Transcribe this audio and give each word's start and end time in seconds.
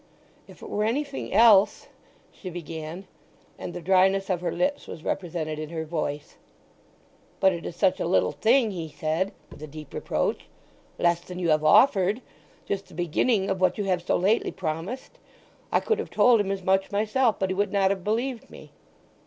"If 0.47 0.63
it 0.63 0.69
were 0.71 0.83
anything 0.83 1.31
else," 1.31 1.87
she 2.31 2.49
began, 2.49 3.05
and 3.59 3.71
the 3.71 3.83
dryness 3.83 4.31
of 4.31 4.41
her 4.41 4.51
lips 4.51 4.87
was 4.87 5.03
represented 5.03 5.59
in 5.59 5.69
her 5.69 5.85
voice. 5.85 6.37
"But 7.39 7.53
it 7.53 7.67
is 7.67 7.75
such 7.75 7.99
a 7.99 8.07
little 8.07 8.31
thing!" 8.31 8.71
he 8.71 8.89
said, 8.89 9.31
with 9.51 9.61
a 9.61 9.67
deep 9.67 9.93
reproach. 9.93 10.47
"Less 10.97 11.19
than 11.19 11.37
you 11.37 11.49
have 11.49 11.63
offered—just 11.63 12.87
the 12.87 12.95
beginning 12.95 13.47
of 13.47 13.61
what 13.61 13.77
you 13.77 13.83
have 13.83 14.01
so 14.01 14.17
lately 14.17 14.49
promised! 14.51 15.19
I 15.71 15.79
could 15.79 15.99
have 15.99 16.09
told 16.09 16.41
him 16.41 16.49
as 16.49 16.63
much 16.63 16.91
myself, 16.91 17.37
but 17.37 17.51
he 17.51 17.53
would 17.53 17.71
not 17.71 17.91
have 17.91 18.03
believed 18.03 18.49
me." 18.49 18.71